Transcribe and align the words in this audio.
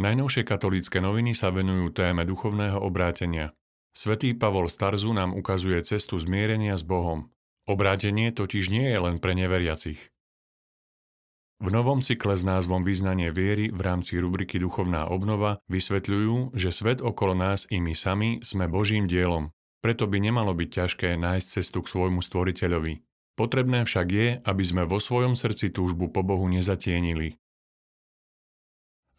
Najnovšie 0.00 0.48
katolícke 0.48 1.04
noviny 1.04 1.36
sa 1.36 1.52
venujú 1.52 1.92
téme 1.92 2.24
duchovného 2.24 2.80
obrátenia. 2.80 3.52
Svetý 3.92 4.32
Pavol 4.32 4.72
Starzu 4.72 5.12
nám 5.12 5.36
ukazuje 5.36 5.76
cestu 5.84 6.16
zmierenia 6.16 6.80
s 6.80 6.80
Bohom. 6.80 7.28
Obrátenie 7.68 8.32
totiž 8.32 8.72
nie 8.72 8.88
je 8.88 8.96
len 8.96 9.20
pre 9.20 9.36
neveriacich. 9.36 10.00
V 11.62 11.68
novom 11.68 12.00
cykle 12.00 12.34
s 12.34 12.42
názvom 12.42 12.88
Význanie 12.88 13.30
viery 13.30 13.68
v 13.68 13.80
rámci 13.84 14.16
rubriky 14.16 14.56
Duchovná 14.56 15.12
obnova 15.12 15.60
vysvetľujú, 15.68 16.56
že 16.56 16.72
svet 16.72 17.04
okolo 17.04 17.36
nás 17.36 17.68
i 17.68 17.78
my 17.78 17.92
sami 17.92 18.40
sme 18.40 18.66
Božím 18.72 19.04
dielom, 19.04 19.52
preto 19.84 20.08
by 20.08 20.18
nemalo 20.18 20.56
byť 20.56 20.68
ťažké 20.72 21.20
nájsť 21.20 21.46
cestu 21.60 21.84
k 21.84 21.92
svojmu 21.92 22.24
stvoriteľovi. 22.24 23.04
Potrebné 23.36 23.84
však 23.84 24.06
je, 24.08 24.28
aby 24.40 24.64
sme 24.64 24.88
vo 24.88 24.98
svojom 24.98 25.36
srdci 25.36 25.68
túžbu 25.68 26.08
po 26.08 26.24
Bohu 26.24 26.48
nezatienili. 26.48 27.41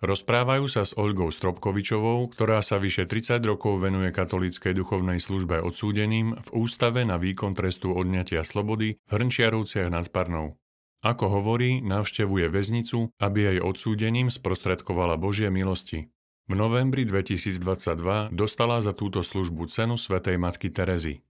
Rozprávajú 0.03 0.67
sa 0.67 0.83
s 0.83 0.91
Olgou 0.99 1.31
Stropkovičovou, 1.31 2.27
ktorá 2.27 2.59
sa 2.59 2.75
vyše 2.75 3.07
30 3.07 3.39
rokov 3.47 3.79
venuje 3.79 4.11
katolíckej 4.11 4.75
duchovnej 4.75 5.23
službe 5.23 5.63
odsúdeným 5.63 6.35
v 6.35 6.49
Ústave 6.51 7.07
na 7.07 7.15
výkon 7.15 7.55
trestu 7.55 7.95
odňatia 7.95 8.43
slobody 8.43 8.99
v 8.99 9.09
Hrnčiarovciach 9.15 9.87
nad 9.87 10.11
Parnou. 10.11 10.59
Ako 11.07 11.39
hovorí, 11.39 11.79
navštevuje 11.79 12.51
väznicu, 12.51 13.15
aby 13.15 13.55
jej 13.55 13.59
odsúdeným 13.63 14.27
sprostredkovala 14.27 15.15
Božie 15.15 15.47
milosti. 15.47 16.11
V 16.51 16.53
novembri 16.59 17.07
2022 17.07 18.35
dostala 18.35 18.83
za 18.83 18.91
túto 18.91 19.23
službu 19.23 19.71
cenu 19.71 19.95
Svetej 19.95 20.35
Matky 20.35 20.67
Terezy. 20.67 21.23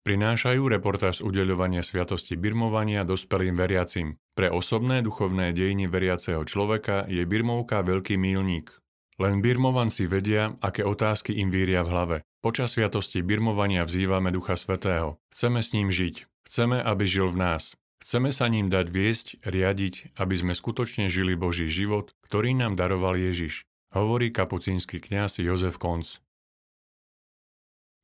Prinášajú 0.00 0.64
reportáž 0.64 1.20
udeľovania 1.20 1.84
sviatosti 1.84 2.32
birmovania 2.32 3.04
dospelým 3.04 3.52
veriacim. 3.52 4.16
Pre 4.32 4.48
osobné 4.48 5.04
duchovné 5.04 5.52
dejiny 5.52 5.92
veriaceho 5.92 6.40
človeka 6.48 7.04
je 7.04 7.20
birmovka 7.28 7.84
veľký 7.84 8.16
mílnik. 8.16 8.72
Len 9.20 9.44
birmovanci 9.44 10.08
vedia, 10.08 10.56
aké 10.64 10.80
otázky 10.80 11.36
im 11.36 11.52
víria 11.52 11.84
v 11.84 11.92
hlave. 11.92 12.16
Počas 12.40 12.72
sviatosti 12.72 13.20
birmovania 13.20 13.84
vzývame 13.84 14.32
Ducha 14.32 14.56
Svetého. 14.56 15.20
Chceme 15.28 15.60
s 15.60 15.76
ním 15.76 15.92
žiť. 15.92 16.24
Chceme, 16.48 16.80
aby 16.80 17.04
žil 17.04 17.28
v 17.28 17.36
nás. 17.36 17.76
Chceme 18.00 18.32
sa 18.32 18.48
ním 18.48 18.72
dať 18.72 18.88
viesť, 18.88 19.44
riadiť, 19.44 20.16
aby 20.16 20.32
sme 20.32 20.56
skutočne 20.56 21.12
žili 21.12 21.36
Boží 21.36 21.68
život, 21.68 22.16
ktorý 22.24 22.56
nám 22.56 22.80
daroval 22.80 23.20
Ježiš, 23.20 23.68
hovorí 23.92 24.32
kapucínsky 24.32 25.04
kňaz 25.04 25.44
Jozef 25.44 25.76
Konc. 25.76 26.16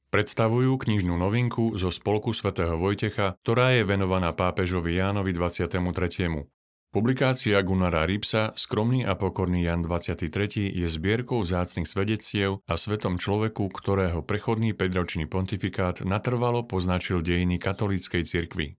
Predstavujú 0.06 0.78
knižnú 0.78 1.18
novinku 1.18 1.74
zo 1.74 1.90
spolku 1.90 2.30
svätého 2.30 2.78
Vojtecha, 2.78 3.34
ktorá 3.42 3.74
je 3.74 3.82
venovaná 3.82 4.30
pápežovi 4.30 4.94
Jánovi 4.94 5.34
23. 5.34 6.46
Publikácia 6.94 7.60
Gunnara 7.60 8.06
Ripsa 8.06 8.54
Skromný 8.56 9.04
a 9.04 9.18
pokorný 9.18 9.66
Jan 9.66 9.84
23. 9.84 10.72
je 10.72 10.86
zbierkou 10.86 11.44
zácnych 11.44 11.84
svedectiev 11.84 12.62
a 12.64 12.78
svetom 12.78 13.18
človeku, 13.18 13.68
ktorého 13.68 14.24
prechodný 14.24 14.72
5-ročný 14.72 15.28
pontifikát 15.28 16.00
natrvalo 16.06 16.64
poznačil 16.64 17.20
dejiny 17.20 17.60
katolíckej 17.60 18.22
cirkvi. 18.24 18.78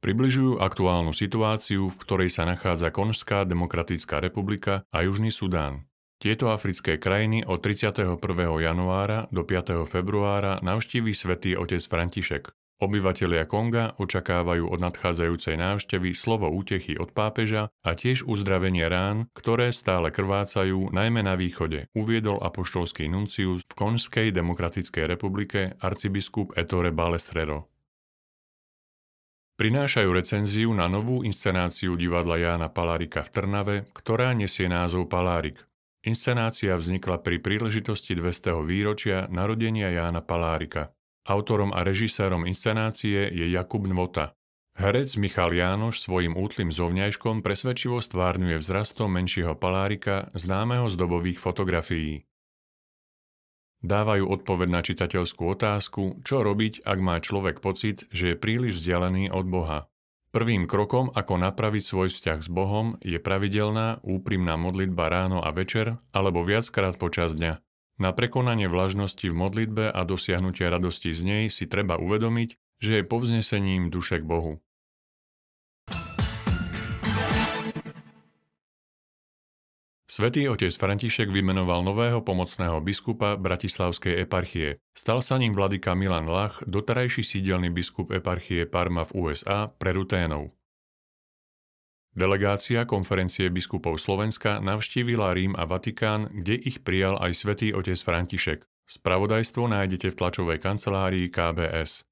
Približujú 0.00 0.58
aktuálnu 0.58 1.12
situáciu, 1.12 1.92
v 1.92 1.96
ktorej 2.00 2.32
sa 2.32 2.48
nachádza 2.48 2.88
Konžská 2.88 3.44
demokratická 3.44 4.16
republika 4.20 4.84
a 4.92 5.04
Južný 5.04 5.28
Sudán. 5.28 5.89
Tieto 6.20 6.52
africké 6.52 7.00
krajiny 7.00 7.48
od 7.48 7.64
31. 7.64 8.20
januára 8.60 9.24
do 9.32 9.40
5. 9.40 9.88
februára 9.88 10.60
navštíví 10.60 11.16
svätý 11.16 11.56
otec 11.56 11.80
František. 11.80 12.52
Obyvatelia 12.76 13.48
Konga 13.48 13.96
očakávajú 13.96 14.68
od 14.68 14.84
nadchádzajúcej 14.84 15.56
návštevy 15.56 16.12
slovo 16.12 16.52
útechy 16.52 17.00
od 17.00 17.16
pápeža 17.16 17.72
a 17.72 17.96
tiež 17.96 18.28
uzdravenie 18.28 18.84
rán, 18.84 19.32
ktoré 19.32 19.72
stále 19.72 20.12
krvácajú 20.12 20.92
najmä 20.92 21.24
na 21.24 21.40
východe, 21.40 21.88
uviedol 21.96 22.36
apoštolský 22.44 23.08
nuncius 23.08 23.64
v 23.64 23.72
Konžskej 23.80 24.28
demokratickej 24.28 25.08
republike 25.08 25.72
arcibiskup 25.80 26.52
Ettore 26.52 26.92
Balestrero. 26.92 27.72
Prinášajú 29.56 30.08
recenziu 30.12 30.68
na 30.76 30.84
novú 30.84 31.24
inscenáciu 31.24 31.96
divadla 31.96 32.36
Jána 32.36 32.68
Palárika 32.68 33.24
v 33.24 33.32
Trnave, 33.32 33.76
ktorá 33.96 34.36
nesie 34.36 34.68
názov 34.68 35.08
Palárik. 35.08 35.69
Inscenácia 36.00 36.72
vznikla 36.80 37.20
pri 37.20 37.44
príležitosti 37.44 38.16
200. 38.16 38.64
výročia 38.64 39.28
narodenia 39.28 39.92
Jána 39.92 40.24
Palárika. 40.24 40.96
Autorom 41.28 41.76
a 41.76 41.84
režisérom 41.84 42.48
inscenácie 42.48 43.28
je 43.28 43.46
Jakub 43.52 43.84
Nvota. 43.84 44.32
Herec 44.80 45.20
Michal 45.20 45.52
Jánoš 45.52 46.00
svojim 46.00 46.40
útlým 46.40 46.72
zovňajškom 46.72 47.44
presvedčivo 47.44 48.00
stvárňuje 48.00 48.56
vzrastom 48.64 49.12
menšieho 49.12 49.52
Palárika, 49.60 50.32
známeho 50.32 50.88
z 50.88 50.96
dobových 50.96 51.36
fotografií. 51.36 52.24
Dávajú 53.84 54.24
odpoveď 54.24 54.68
na 54.72 54.80
čitateľskú 54.80 55.52
otázku, 55.52 56.24
čo 56.24 56.40
robiť, 56.40 56.80
ak 56.80 56.96
má 56.96 57.20
človek 57.20 57.60
pocit, 57.60 58.08
že 58.08 58.32
je 58.32 58.40
príliš 58.40 58.80
vzdialený 58.80 59.28
od 59.36 59.44
Boha. 59.44 59.92
Prvým 60.30 60.70
krokom, 60.70 61.10
ako 61.10 61.42
napraviť 61.42 61.82
svoj 61.82 62.08
vzťah 62.14 62.38
s 62.38 62.46
Bohom, 62.46 62.94
je 63.02 63.18
pravidelná, 63.18 63.98
úprimná 64.06 64.54
modlitba 64.54 65.10
ráno 65.10 65.42
a 65.42 65.50
večer 65.50 65.98
alebo 66.14 66.46
viackrát 66.46 66.94
počas 67.02 67.34
dňa. 67.34 67.58
Na 67.98 68.14
prekonanie 68.14 68.70
vlažnosti 68.70 69.26
v 69.26 69.34
modlitbe 69.34 69.90
a 69.90 70.00
dosiahnutie 70.06 70.70
radosti 70.70 71.10
z 71.10 71.20
nej 71.26 71.44
si 71.50 71.66
treba 71.66 71.98
uvedomiť, 71.98 72.78
že 72.78 73.02
je 73.02 73.10
povznesením 73.10 73.90
duše 73.90 74.22
k 74.22 74.24
Bohu. 74.24 74.62
Svetý 80.10 80.50
otec 80.50 80.74
František 80.74 81.30
vymenoval 81.30 81.86
nového 81.86 82.18
pomocného 82.18 82.82
biskupa 82.82 83.38
Bratislavskej 83.38 84.26
eparchie. 84.26 84.82
Stal 84.90 85.22
sa 85.22 85.38
ním 85.38 85.54
vladyka 85.54 85.94
Milan 85.94 86.26
Lach, 86.26 86.66
doterajší 86.66 87.22
sídelný 87.22 87.70
biskup 87.70 88.10
eparchie 88.10 88.66
Parma 88.66 89.06
v 89.06 89.14
USA 89.14 89.70
pre 89.70 89.94
Ruténov. 89.94 90.50
Delegácia 92.10 92.90
konferencie 92.90 93.54
biskupov 93.54 94.02
Slovenska 94.02 94.58
navštívila 94.58 95.30
Rím 95.30 95.54
a 95.54 95.62
Vatikán, 95.62 96.26
kde 96.34 96.58
ich 96.58 96.82
prijal 96.82 97.14
aj 97.22 97.46
svätý 97.46 97.70
otec 97.70 98.02
František. 98.02 98.66
Spravodajstvo 98.90 99.70
nájdete 99.70 100.10
v 100.10 100.18
tlačovej 100.18 100.58
kancelárii 100.58 101.30
KBS. 101.30 102.02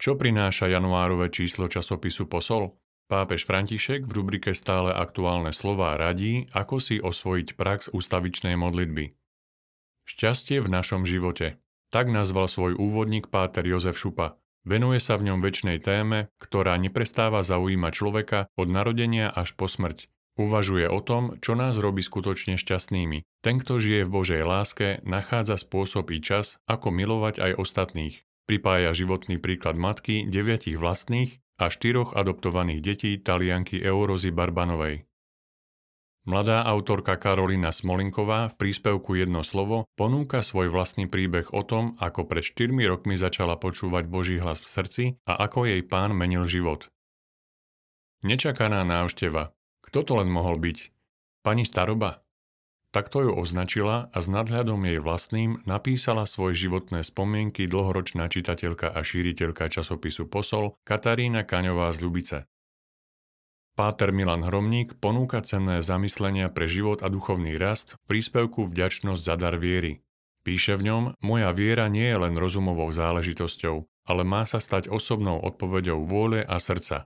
Čo 0.00 0.16
prináša 0.16 0.72
januárové 0.72 1.28
číslo 1.28 1.68
časopisu 1.68 2.24
Posol? 2.24 2.87
Pápež 3.08 3.48
František 3.48 4.04
v 4.04 4.20
rubrike 4.20 4.52
Stále 4.52 4.92
aktuálne 4.92 5.56
slová 5.56 5.96
radí, 5.96 6.44
ako 6.52 6.76
si 6.76 7.00
osvojiť 7.00 7.56
prax 7.56 7.88
ústavičnej 7.88 8.52
modlitby. 8.60 9.16
Šťastie 10.04 10.60
v 10.60 10.68
našom 10.68 11.08
živote. 11.08 11.56
Tak 11.88 12.12
nazval 12.12 12.52
svoj 12.52 12.76
úvodník 12.76 13.32
páter 13.32 13.64
Jozef 13.64 13.96
Šupa. 13.96 14.36
Venuje 14.68 15.00
sa 15.00 15.16
v 15.16 15.32
ňom 15.32 15.40
väčšnej 15.40 15.80
téme, 15.80 16.28
ktorá 16.36 16.76
neprestáva 16.76 17.40
zaujímať 17.40 17.92
človeka 17.96 18.52
od 18.60 18.68
narodenia 18.68 19.32
až 19.32 19.56
po 19.56 19.72
smrť. 19.72 20.12
Uvažuje 20.36 20.84
o 20.92 21.00
tom, 21.00 21.40
čo 21.40 21.56
nás 21.56 21.80
robí 21.80 22.04
skutočne 22.04 22.60
šťastnými. 22.60 23.24
Ten, 23.40 23.56
kto 23.56 23.80
žije 23.80 24.04
v 24.04 24.12
Božej 24.20 24.44
láske, 24.44 25.00
nachádza 25.08 25.56
spôsob 25.56 26.12
i 26.12 26.20
čas, 26.20 26.60
ako 26.68 26.92
milovať 26.92 27.40
aj 27.40 27.52
ostatných. 27.56 28.20
Pripája 28.44 28.92
životný 28.92 29.40
príklad 29.40 29.80
matky, 29.80 30.28
deviatich 30.28 30.76
vlastných 30.76 31.40
a 31.58 31.68
štyroch 31.68 32.14
adoptovaných 32.14 32.80
detí 32.80 33.10
talianky 33.18 33.82
Eurozy 33.82 34.30
Barbanovej. 34.30 35.04
Mladá 36.28 36.60
autorka 36.68 37.16
Karolina 37.16 37.72
Smolinková 37.72 38.52
v 38.52 38.54
príspevku 38.60 39.16
Jedno 39.16 39.40
slovo 39.40 39.88
ponúka 39.96 40.44
svoj 40.44 40.68
vlastný 40.68 41.08
príbeh 41.08 41.50
o 41.56 41.64
tom, 41.64 41.96
ako 41.98 42.28
pred 42.28 42.44
4 42.44 42.68
rokmi 42.84 43.16
začala 43.16 43.56
počúvať 43.56 44.04
Boží 44.06 44.36
hlas 44.36 44.60
v 44.60 44.68
srdci 44.68 45.04
a 45.24 45.40
ako 45.40 45.64
jej 45.64 45.80
pán 45.82 46.12
menil 46.12 46.44
život. 46.44 46.92
Nečakaná 48.20 48.84
návšteva. 48.84 49.56
Kto 49.88 50.04
to 50.04 50.12
len 50.20 50.28
mohol 50.28 50.60
byť? 50.60 50.78
Pani 51.40 51.64
Staroba? 51.64 52.27
Takto 52.88 53.20
ju 53.20 53.36
označila 53.36 54.08
a 54.08 54.18
s 54.18 54.32
nadhľadom 54.32 54.80
jej 54.88 54.96
vlastným 54.96 55.60
napísala 55.68 56.24
svoje 56.24 56.56
životné 56.56 57.04
spomienky 57.04 57.68
dlhoročná 57.68 58.32
čitateľka 58.32 58.88
a 58.88 59.04
šíriteľka 59.04 59.68
časopisu 59.68 60.24
Posol 60.24 60.72
Katarína 60.88 61.44
Kaňová 61.44 61.92
z 61.92 61.98
Ľubice. 62.00 62.38
Páter 63.76 64.10
Milan 64.10 64.42
Hromník 64.42 64.96
ponúka 64.98 65.44
cenné 65.44 65.84
zamyslenia 65.84 66.48
pre 66.48 66.64
život 66.66 67.04
a 67.04 67.12
duchovný 67.12 67.60
rast 67.60 67.94
v 67.94 68.16
príspevku 68.16 68.66
Vďačnosť 68.66 69.20
za 69.20 69.36
dar 69.36 69.60
viery. 69.60 70.00
Píše 70.42 70.80
v 70.80 70.88
ňom, 70.88 71.02
moja 71.20 71.52
viera 71.52 71.92
nie 71.92 72.08
je 72.08 72.18
len 72.18 72.34
rozumovou 72.40 72.88
záležitosťou, 72.88 73.84
ale 74.08 74.22
má 74.24 74.48
sa 74.48 74.64
stať 74.64 74.88
osobnou 74.88 75.36
odpoveďou 75.44 76.08
vôle 76.08 76.40
a 76.40 76.56
srdca. 76.56 77.04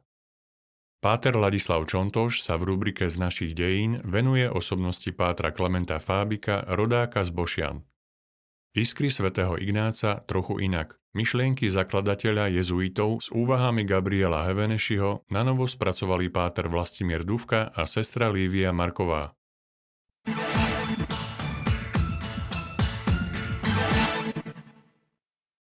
Páter 1.03 1.35
Ladislav 1.35 1.83
Čontoš 1.91 2.47
sa 2.47 2.55
v 2.55 2.71
rubrike 2.71 3.11
z 3.11 3.19
našich 3.19 3.59
dejín 3.59 3.99
venuje 4.07 4.47
osobnosti 4.47 5.11
Pátra 5.11 5.51
Klementa 5.51 5.99
Fábika, 5.99 6.63
rodáka 6.71 7.27
z 7.27 7.35
Bošian. 7.35 7.77
Iskry 8.79 9.11
svätého 9.11 9.59
Ignáca 9.59 10.23
trochu 10.23 10.63
inak. 10.63 10.95
Myšlienky 11.19 11.67
zakladateľa 11.67 12.55
jezuitov 12.55 13.19
s 13.19 13.35
úvahami 13.35 13.83
Gabriela 13.83 14.47
Hevenešiho 14.47 15.27
nanovo 15.35 15.67
spracovali 15.67 16.31
páter 16.31 16.71
Vlastimír 16.71 17.27
Duvka 17.27 17.75
a 17.75 17.83
sestra 17.83 18.31
Lívia 18.31 18.71
Marková. 18.71 19.35